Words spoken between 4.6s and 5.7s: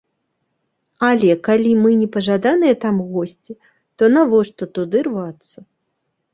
туды рвацца?